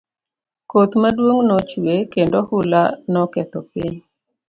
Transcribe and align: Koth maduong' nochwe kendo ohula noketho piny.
Koth 0.69 0.93
maduong' 1.01 1.43
nochwe 1.49 1.93
kendo 2.13 2.37
ohula 2.43 2.81
noketho 3.13 3.59
piny. 3.71 3.95